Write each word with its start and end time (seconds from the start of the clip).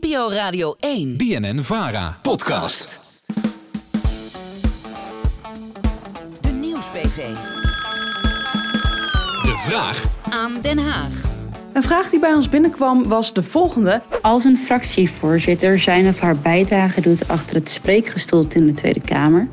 NPO 0.00 0.30
Radio 0.30 0.74
1. 0.78 1.16
BNN 1.16 1.62
Vara. 1.62 2.18
Podcast. 2.22 3.00
De 6.40 6.48
Nieuwsbv. 6.60 7.16
De 9.42 9.64
vraag 9.66 10.04
Aan 10.30 10.60
Den 10.60 10.78
Haag. 10.78 11.12
Een 11.72 11.82
vraag 11.82 12.10
die 12.10 12.20
bij 12.20 12.34
ons 12.34 12.48
binnenkwam 12.48 13.08
was 13.08 13.32
de 13.32 13.42
volgende. 13.42 14.02
Als 14.22 14.44
een 14.44 14.56
fractievoorzitter 14.56 15.78
zijn 15.78 16.08
of 16.08 16.18
haar 16.18 16.36
bijdrage 16.36 17.00
doet 17.00 17.28
achter 17.28 17.56
het 17.56 17.68
spreekgestoelte 17.68 18.58
in 18.58 18.66
de 18.66 18.74
Tweede 18.74 19.00
Kamer, 19.00 19.48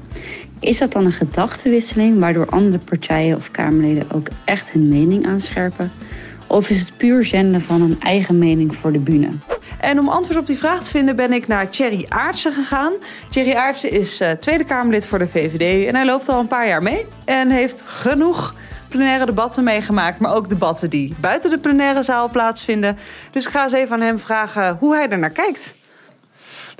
is 0.60 0.78
dat 0.78 0.92
dan 0.92 1.06
een 1.06 1.12
gedachtenwisseling 1.12 2.20
waardoor 2.20 2.50
andere 2.50 2.84
partijen 2.84 3.38
of 3.38 3.52
Kamerleden 3.52 4.12
ook 4.12 4.28
echt 4.46 4.72
hun 4.72 4.88
mening 4.88 5.26
aanscherpen? 5.26 5.92
Of 6.48 6.70
is 6.70 6.80
het 6.80 6.98
puur 6.98 7.26
zenden 7.26 7.62
van 7.62 7.82
een 7.82 8.00
eigen 8.00 8.38
mening 8.38 8.76
voor 8.76 8.92
de 8.92 9.00
bühne? 9.00 9.30
En 9.80 10.00
om 10.00 10.10
antwoord 10.10 10.40
op 10.40 10.48
die 10.48 10.58
vraag 10.58 10.84
te 10.84 10.92
vinden 10.92 11.16
ben 11.16 11.34
ik 11.34 11.48
naar 11.48 11.70
Thierry 11.70 12.06
Aartsen 12.10 12.54
gegaan. 12.54 12.94
Thierry 13.30 13.54
Aartsen 13.54 13.92
is 13.92 14.20
eh, 14.20 14.32
Tweede 14.32 14.64
Kamerlid 14.64 15.08
voor 15.08 15.20
de 15.20 15.28
VVD 15.28 15.88
en 15.88 15.96
hij 15.96 16.06
loopt 16.06 16.30
al 16.30 16.40
een 16.40 16.48
paar 16.48 16.68
jaar 16.68 16.84
mee. 16.84 17.06
En 17.26 17.50
heeft 17.50 17.82
genoeg 17.86 18.54
plenaire 18.90 19.26
debatten 19.26 19.64
meegemaakt, 19.64 20.20
maar 20.20 20.36
ook 20.36 20.50
debatten 20.50 20.90
die 20.90 21.14
buiten 21.20 21.50
de 21.50 21.58
plenaire 21.58 22.04
zaal 22.04 22.30
plaatsvinden. 22.30 22.98
Dus 23.32 23.46
ik 23.46 23.52
ga 23.52 23.64
eens 23.64 23.74
even 23.74 23.96
aan 23.96 24.02
hem 24.02 24.20
vragen 24.20 24.78
hoe 24.80 24.96
hij 24.96 25.10
er 25.10 25.20
naar 25.20 25.30
kijkt. 25.30 25.76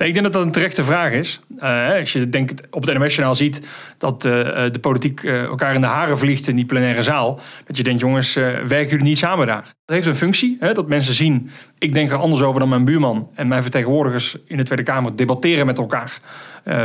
Ik 0.04 0.12
denk 0.12 0.22
dat 0.22 0.32
dat 0.32 0.42
een 0.42 0.50
terechte 0.50 0.84
vraag 0.84 1.12
is. 1.12 1.40
Uh, 1.58 1.94
als 1.98 2.12
je 2.12 2.28
denkt, 2.28 2.62
op 2.70 2.86
het 2.86 2.98
NOS-journaal 2.98 3.34
ziet 3.34 3.66
dat 3.98 4.24
uh, 4.24 4.32
de 4.72 4.78
politiek 4.80 5.24
elkaar 5.24 5.74
in 5.74 5.80
de 5.80 5.86
haren 5.86 6.18
vliegt 6.18 6.48
in 6.48 6.56
die 6.56 6.64
plenaire 6.64 7.02
zaal. 7.02 7.40
Dat 7.66 7.76
je 7.76 7.82
denkt, 7.82 8.00
jongens, 8.00 8.34
werken 8.34 8.88
jullie 8.88 9.04
niet 9.04 9.18
samen 9.18 9.46
daar? 9.46 9.62
Dat 9.62 9.96
heeft 9.96 10.06
een 10.06 10.16
functie, 10.16 10.56
hè, 10.60 10.72
dat 10.72 10.88
mensen 10.88 11.14
zien, 11.14 11.50
ik 11.78 11.94
denk 11.94 12.10
er 12.10 12.16
anders 12.16 12.42
over 12.42 12.60
dan 12.60 12.68
mijn 12.68 12.84
buurman. 12.84 13.28
En 13.34 13.48
mijn 13.48 13.62
vertegenwoordigers 13.62 14.36
in 14.46 14.56
de 14.56 14.62
Tweede 14.62 14.84
Kamer 14.84 15.16
debatteren 15.16 15.66
met 15.66 15.78
elkaar. 15.78 16.20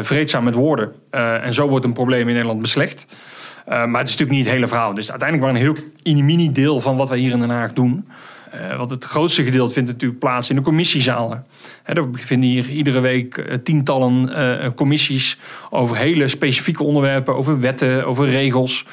vreedzaam 0.02 0.44
met 0.44 0.54
woorden. 0.54 0.92
en 1.12 1.54
zo 1.54 1.68
wordt 1.68 1.86
een 1.86 1.94
probleem 1.94 2.28
in 2.28 2.34
Nederland 2.34 2.62
beslecht. 2.62 3.06
maar 3.66 3.80
het 3.82 4.10
is 4.10 4.18
natuurlijk 4.18 4.32
niet 4.32 4.46
het 4.46 4.54
hele 4.54 4.68
verhaal. 4.68 4.94
Dus 4.94 5.10
uiteindelijk 5.10 5.52
maar 5.52 5.62
een 5.62 5.76
heel 6.04 6.24
mini 6.24 6.52
deel 6.52 6.82
van 6.82 6.98
wat 6.98 7.10
wij 7.10 7.18
hier 7.18 7.32
in 7.32 7.40
Den 7.40 7.50
Haag 7.50 7.74
doen. 7.74 8.06
Uh, 8.56 8.78
want 8.78 8.90
het 8.90 9.04
grootste 9.04 9.44
gedeelte 9.44 9.74
vindt 9.74 9.90
natuurlijk 9.90 10.20
plaats 10.20 10.50
in 10.50 10.56
de 10.56 10.62
commissiezalen. 10.62 11.46
He, 11.84 11.94
er 11.94 12.08
vinden 12.12 12.50
hier 12.50 12.70
iedere 12.70 13.00
week 13.00 13.38
uh, 13.38 13.54
tientallen 13.54 14.30
uh, 14.30 14.68
commissies 14.76 15.38
over 15.70 15.98
hele 15.98 16.28
specifieke 16.28 16.84
onderwerpen, 16.84 17.36
over 17.36 17.60
wetten, 17.60 18.06
over 18.06 18.30
regels, 18.30 18.86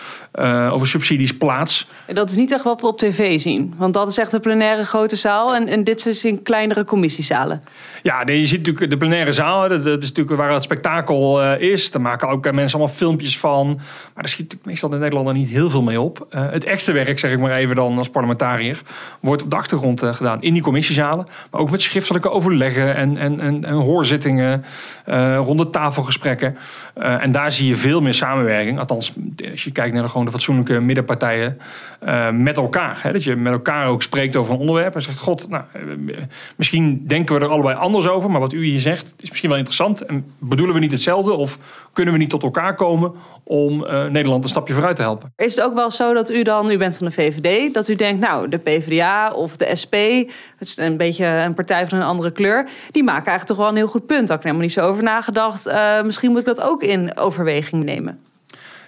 over 0.71 0.87
subsidies 0.87 1.37
plaats. 1.37 1.87
Dat 2.07 2.31
is 2.31 2.37
niet 2.37 2.53
echt 2.53 2.65
wat 2.65 2.81
we 2.81 2.87
op 2.87 2.99
tv 2.99 3.41
zien, 3.41 3.75
want 3.77 3.95
dat 3.95 4.09
is 4.09 4.19
echt 4.19 4.31
de 4.31 4.41
plenaire 4.41 4.85
grote 4.85 5.17
zaal 5.17 5.55
en, 5.55 5.69
en 5.69 5.85
dit 5.85 6.07
is 6.07 6.25
in 6.25 6.43
kleinere 6.43 6.85
commissiezalen. 6.85 7.63
Ja, 8.03 8.25
nee, 8.25 8.39
je 8.39 8.47
ziet 8.47 8.59
natuurlijk 8.59 8.91
de 8.91 8.97
plenaire 8.97 9.33
zaal, 9.33 9.69
dat, 9.69 9.85
dat 9.85 10.03
is 10.03 10.09
natuurlijk 10.09 10.37
waar 10.37 10.53
het 10.53 10.63
spektakel 10.63 11.53
is. 11.55 11.91
Daar 11.91 12.03
maken 12.03 12.29
ook 12.29 12.53
mensen 12.53 12.79
allemaal 12.79 12.97
filmpjes 12.97 13.39
van, 13.39 13.67
maar 13.67 14.13
daar 14.15 14.29
schiet 14.29 14.43
natuurlijk 14.43 14.71
meestal 14.71 14.93
in 14.93 15.01
Nederland 15.01 15.33
niet 15.33 15.49
heel 15.49 15.71
veel 15.71 15.83
mee 15.83 16.01
op. 16.01 16.27
het 16.31 16.65
echte 16.65 16.93
werk, 16.93 17.19
zeg 17.19 17.33
ik 17.33 17.39
maar 17.39 17.53
even 17.53 17.77
dan 17.77 17.99
als 17.99 18.11
parlementariër, 18.11 18.83
wordt 19.21 19.48
de 19.49 19.57
achtergrond 19.57 20.03
uh, 20.03 20.13
gedaan 20.13 20.43
in 20.43 20.53
die 20.53 20.63
commissiezalen. 20.63 21.27
Maar 21.51 21.61
ook 21.61 21.71
met 21.71 21.83
schriftelijke 21.83 22.31
overleggen 22.31 22.97
en, 22.97 23.17
en, 23.17 23.41
en, 23.41 23.65
en 23.65 23.75
hoorzittingen, 23.75 24.65
uh, 25.09 25.37
ronde 25.37 25.71
tafelgesprekken. 25.71 26.57
Uh, 26.99 27.23
en 27.23 27.33
daar 27.33 27.53
zie 27.53 27.69
je 27.69 27.77
veel 27.77 28.01
meer 28.01 28.15
samenwerking. 28.15 28.79
Althans, 28.79 29.13
als 29.51 29.65
je 29.65 29.73
kijkt 29.73 29.95
naar 29.95 30.03
de, 30.03 30.09
gewoon 30.09 30.25
de 30.25 30.31
fatsoenlijke 30.31 30.81
middenpartijen 30.81 31.59
met 32.33 32.57
elkaar. 32.57 32.99
Hè, 33.03 33.13
dat 33.13 33.25
je 33.25 33.37
met 33.37 33.53
elkaar 33.53 33.87
ook 33.87 34.03
spreekt 34.03 34.37
over 34.37 34.53
een 34.53 34.61
onderwerp 34.61 34.95
en 34.95 35.03
zegt: 35.03 35.19
God, 35.19 35.49
nou, 35.49 35.65
misschien 36.57 37.05
denken 37.07 37.35
we 37.35 37.41
er 37.41 37.51
allebei 37.51 37.77
anders 37.77 38.07
over. 38.07 38.31
Maar 38.31 38.41
wat 38.41 38.53
u 38.53 38.65
hier 38.65 38.81
zegt 38.81 39.15
is 39.19 39.29
misschien 39.29 39.49
wel 39.49 39.59
interessant. 39.59 40.05
En 40.05 40.33
bedoelen 40.39 40.75
we 40.75 40.81
niet 40.81 40.93
hetzelfde? 40.93 41.33
Of 41.33 41.59
kunnen 41.93 42.15
we 42.15 42.21
niet 42.21 42.31
tot 42.31 42.43
elkaar 42.43 42.75
komen 42.75 43.13
om 43.45 43.87
Nederland 44.11 44.45
een 44.45 44.51
stapje 44.51 44.75
vooruit 44.75 44.97
te 44.97 45.03
helpen? 45.03 45.33
Is 45.37 45.57
het 45.57 45.65
ook 45.65 45.75
wel 45.75 45.91
zo 45.91 46.15
dat 46.15 46.31
u 46.31 46.43
dan, 46.43 46.71
u 46.71 46.77
bent 46.77 46.97
van 46.97 47.07
de 47.07 47.13
VVD, 47.13 47.75
dat 47.75 47.89
u 47.89 47.95
denkt, 47.95 48.21
nou, 48.21 48.49
de 48.49 48.59
PvdA 48.59 49.33
of 49.39 49.57
de 49.57 49.77
SP, 49.83 49.95
het 50.57 50.69
is 50.69 50.77
een 50.77 50.97
beetje 50.97 51.27
een 51.27 51.55
partij 51.55 51.87
van 51.87 51.99
een 51.99 52.05
andere 52.05 52.31
kleur, 52.31 52.69
die 52.91 53.03
maken 53.03 53.27
eigenlijk 53.27 53.47
toch 53.47 53.57
wel 53.57 53.69
een 53.69 53.77
heel 53.77 53.89
goed 53.89 54.07
punt. 54.07 54.29
Daar 54.29 54.29
heb 54.29 54.39
ik 54.39 54.43
helemaal 54.43 54.65
niet 54.65 54.73
zo 54.73 54.81
over 54.81 55.03
nagedacht. 55.03 55.67
Uh, 55.67 56.03
misschien 56.03 56.31
moet 56.31 56.41
ik 56.41 56.47
dat 56.47 56.61
ook 56.61 56.83
in 56.83 57.17
overweging 57.17 57.85
nemen. 57.85 58.21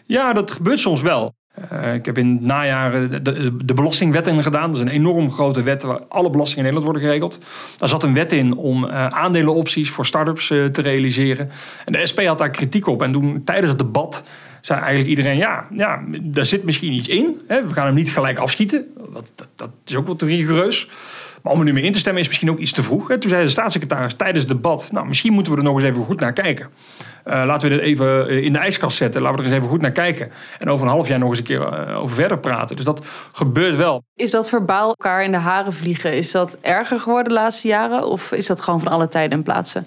Ja, 0.07 0.33
dat 0.33 0.51
gebeurt 0.51 0.81
soms 0.81 1.03
wel. 1.03 1.33
Uh, 1.73 1.95
ik 1.95 2.07
heb 2.07 2.19
in 2.19 2.31
het 2.33 2.41
najaar 2.41 2.91
de, 3.09 3.23
de, 3.23 3.57
de 3.65 3.75
belastingwet 3.75 4.27
in 4.27 4.43
gedaan. 4.43 4.71
Dat 4.71 4.75
is 4.75 4.81
een 4.81 4.89
enorm 4.89 5.31
grote 5.31 5.63
wet 5.63 5.83
waar 5.83 6.01
alle 6.09 6.31
belastingen 6.31 6.67
in 6.67 6.73
Nederland 6.73 6.85
worden 6.85 7.03
geregeld. 7.03 7.45
Daar 7.77 7.89
zat 7.89 8.03
een 8.03 8.15
wet 8.15 8.33
in 8.33 8.57
om 8.57 8.87
aandelenopties 8.91 9.91
voor 9.91 10.07
start-ups 10.07 10.47
te 10.47 10.83
realiseren. 10.83 11.49
En 11.85 11.93
de 11.93 12.07
SP 12.11 12.21
had 12.21 12.39
daar 12.39 12.51
kritiek 12.51 12.87
op. 12.87 13.03
En 13.03 13.13
toen 13.13 13.45
tijdens 13.45 13.69
het 13.69 13.79
debat 13.79 14.23
zei 14.61 14.79
eigenlijk 14.81 15.09
iedereen: 15.09 15.37
ja, 15.37 15.67
ja 15.71 16.03
daar 16.21 16.47
zit 16.47 16.65
misschien 16.65 16.93
iets 16.93 17.09
in. 17.09 17.41
Hè? 17.47 17.67
We 17.67 17.75
gaan 17.75 17.87
hem 17.87 17.95
niet 17.95 18.11
gelijk 18.11 18.39
afschieten. 18.39 18.87
Dat, 19.13 19.33
dat, 19.35 19.49
dat 19.57 19.71
is 19.87 19.95
ook 19.95 20.07
wat 20.07 20.23
rigoureus. 20.23 20.89
Maar 21.43 21.53
om 21.53 21.59
er 21.59 21.65
nu 21.65 21.73
mee 21.73 21.83
in 21.83 21.93
te 21.93 21.99
stemmen 21.99 22.23
is 22.23 22.29
misschien 22.29 22.51
ook 22.51 22.59
iets 22.59 22.73
te 22.73 22.83
vroeg. 22.83 23.09
Hè? 23.09 23.19
Toen 23.19 23.31
zei 23.31 23.45
de 23.45 23.51
staatssecretaris 23.51 24.15
tijdens 24.15 24.39
het 24.39 24.49
debat: 24.49 24.89
Nou, 24.93 25.07
misschien 25.07 25.33
moeten 25.33 25.53
we 25.53 25.59
er 25.59 25.65
nog 25.65 25.75
eens 25.75 25.85
even 25.85 26.05
goed 26.05 26.21
naar 26.21 26.33
kijken. 26.33 26.69
Uh, 27.27 27.43
laten 27.47 27.69
we 27.69 27.75
dit 27.75 27.85
even 27.85 28.29
in 28.43 28.53
de 28.53 28.59
ijskast 28.59 28.97
zetten. 28.97 29.23
Laten 29.23 29.39
we 29.39 29.45
er 29.45 29.51
eens 29.51 29.59
even 29.59 29.71
goed 29.71 29.81
naar 29.81 29.93
kijken. 29.93 30.31
En 30.59 30.71
over 30.71 30.87
een 30.87 30.93
half 30.93 31.09
jaar 31.09 31.19
nog 31.19 31.29
eens 31.29 31.39
een 31.39 31.45
keer 31.45 31.89
uh, 31.89 31.99
over 31.99 32.15
verder 32.15 32.39
praten. 32.39 32.77
Dus 32.77 32.85
dat 32.85 33.07
gebeurt 33.33 33.77
wel. 33.77 34.03
Is 34.15 34.31
dat 34.31 34.49
verbaal 34.49 34.89
elkaar 34.89 35.25
in 35.25 35.31
de 35.31 35.39
haren 35.39 35.73
vliegen? 35.73 36.17
Is 36.17 36.31
dat 36.31 36.59
erger 36.61 37.01
geworden 37.01 37.33
de 37.33 37.39
laatste 37.39 37.69
jaren? 37.69 38.07
Of 38.07 38.33
is 38.33 38.47
dat 38.47 38.61
gewoon 38.61 38.81
van 38.81 38.93
alle 38.93 39.09
tijden 39.09 39.39
en 39.39 39.45
plaatsen? 39.45 39.87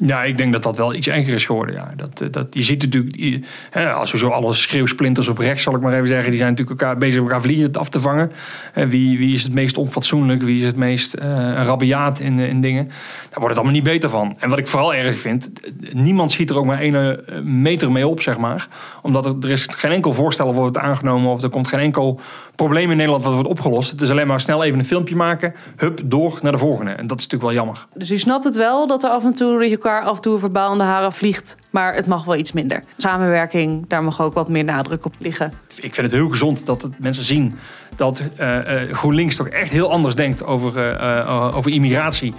Ja, 0.00 0.24
ik 0.24 0.38
denk 0.38 0.52
dat 0.52 0.62
dat 0.62 0.76
wel 0.76 0.94
iets 0.94 1.08
erger 1.08 1.34
is 1.34 1.46
geworden. 1.46 1.74
Ja. 1.74 1.92
Dat, 1.96 2.32
dat, 2.32 2.46
je 2.50 2.62
ziet 2.62 2.82
natuurlijk, 2.82 3.46
hè, 3.70 3.92
als 3.92 4.12
we 4.12 4.18
zo 4.18 4.28
alle 4.28 4.54
schreeuwsplinters 4.54 5.28
op 5.28 5.38
rechts, 5.38 5.62
zal 5.62 5.74
ik 5.74 5.80
maar 5.80 5.92
even 5.92 6.06
zeggen, 6.06 6.28
die 6.28 6.38
zijn 6.38 6.50
natuurlijk 6.50 6.80
elkaar 6.80 6.98
bezig 6.98 7.20
elkaar 7.20 7.40
vliegen 7.40 7.72
af 7.72 7.88
te 7.88 8.00
vangen. 8.00 8.30
Wie, 8.74 9.18
wie 9.18 9.34
is 9.34 9.42
het 9.42 9.52
meest 9.52 9.76
onfatsoenlijk, 9.78 10.42
wie 10.42 10.58
is 10.58 10.64
het 10.64 10.76
meest 10.76 11.16
uh, 11.16 11.22
rabiaat 11.52 12.20
in, 12.20 12.38
in 12.38 12.60
dingen. 12.60 12.84
Daar 12.86 13.40
wordt 13.40 13.48
het 13.48 13.56
allemaal 13.56 13.74
niet 13.74 13.82
beter 13.82 14.10
van. 14.10 14.36
En 14.38 14.48
wat 14.48 14.58
ik 14.58 14.68
vooral 14.68 14.94
erg 14.94 15.20
vind, 15.20 15.50
niemand 15.92 16.32
schiet 16.32 16.50
er 16.50 16.58
ook 16.58 16.66
maar 16.66 16.82
een 16.82 17.62
meter 17.62 17.92
mee 17.92 18.06
op, 18.06 18.20
zeg 18.20 18.38
maar. 18.38 18.68
Omdat 19.02 19.26
er, 19.26 19.34
er 19.40 19.50
is 19.50 19.66
geen 19.70 19.92
enkel 19.92 20.12
voorstel 20.12 20.54
wordt 20.54 20.78
aangenomen 20.78 21.30
of 21.30 21.42
er 21.42 21.48
komt 21.48 21.68
geen 21.68 21.80
enkel 21.80 22.20
probleem 22.58 22.90
in 22.90 22.96
Nederland 22.96 23.24
wat 23.24 23.34
wordt 23.34 23.48
opgelost. 23.48 23.90
Het 23.90 24.00
is 24.00 24.10
alleen 24.10 24.26
maar 24.26 24.40
snel 24.40 24.64
even 24.64 24.78
een 24.78 24.84
filmpje 24.84 25.16
maken, 25.16 25.54
hup, 25.76 26.00
door 26.04 26.38
naar 26.42 26.52
de 26.52 26.58
volgende. 26.58 26.90
En 26.90 27.06
dat 27.06 27.18
is 27.18 27.24
natuurlijk 27.24 27.42
wel 27.42 27.52
jammer. 27.52 27.86
Dus 27.94 28.10
u 28.10 28.18
snapt 28.18 28.44
het 28.44 28.56
wel 28.56 28.86
dat 28.86 29.04
er 29.04 29.10
af 29.10 29.24
en 29.24 29.34
toe 29.34 29.64
je 29.64 29.70
elkaar 29.70 30.02
af 30.02 30.16
en 30.16 30.22
toe 30.22 30.38
verbaal 30.38 30.72
in 30.72 30.78
de 30.78 30.84
haren 30.84 31.12
vliegt. 31.12 31.56
Maar 31.70 31.94
het 31.94 32.06
mag 32.06 32.24
wel 32.24 32.36
iets 32.36 32.52
minder. 32.52 32.82
Samenwerking, 32.96 33.84
daar 33.88 34.04
mag 34.04 34.20
ook 34.20 34.34
wat 34.34 34.48
meer 34.48 34.64
nadruk 34.64 35.04
op 35.04 35.14
liggen. 35.18 35.52
Ik 35.74 35.94
vind 35.94 35.96
het 35.96 36.10
heel 36.10 36.28
gezond 36.28 36.66
dat 36.66 36.82
het 36.82 36.98
mensen 36.98 37.24
zien 37.24 37.58
dat 37.96 38.22
uh, 38.40 38.48
uh, 38.48 38.92
GroenLinks 38.92 39.36
toch 39.36 39.48
echt 39.48 39.70
heel 39.70 39.90
anders 39.90 40.14
denkt 40.14 40.44
over, 40.44 41.00
uh, 41.00 41.50
over 41.56 41.70
immigratie 41.70 42.34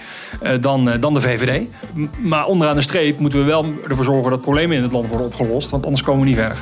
dan, 0.60 0.92
dan 1.00 1.14
de 1.14 1.22
VVD. 1.22 1.68
Maar 2.18 2.46
onderaan 2.46 2.76
de 2.76 2.82
streep 2.82 3.20
moeten 3.20 3.40
we 3.40 3.46
wel 3.46 3.66
ervoor 3.88 4.06
zorgen 4.06 4.32
dat 4.32 4.42
problemen 4.42 4.78
in 4.78 4.84
het 4.84 4.92
land 4.92 5.08
worden 5.08 5.28
opgelost. 5.28 5.70
Want 5.70 5.84
anders 5.84 6.04
komen 6.04 6.22
we 6.22 6.28
niet 6.28 6.38
verder. 6.38 6.58